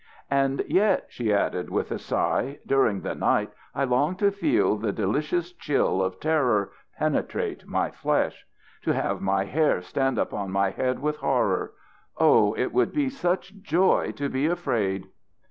"And 0.31 0.63
yet," 0.67 1.05
she 1.09 1.31
added 1.31 1.69
with 1.69 1.91
a 1.91 1.99
sigh, 1.99 2.57
"during 2.65 3.01
the 3.01 3.13
night 3.13 3.51
I 3.75 3.83
long 3.83 4.15
to 4.15 4.31
feel 4.31 4.75
the 4.75 4.91
delicious 4.91 5.53
chill 5.53 6.01
of 6.01 6.19
terror 6.19 6.71
penetrate 6.97 7.67
my 7.67 7.91
flesh. 7.91 8.47
To 8.81 8.93
have 8.95 9.21
my 9.21 9.45
hair 9.45 9.79
stand 9.79 10.17
up 10.17 10.33
on 10.33 10.49
my 10.49 10.71
head 10.71 10.97
with 10.97 11.17
horror. 11.17 11.73
O! 12.17 12.55
it 12.55 12.73
would 12.73 12.91
be 12.91 13.09
such 13.09 13.61
joy 13.61 14.11
to 14.13 14.27
be 14.27 14.47
afraid!" 14.47 15.07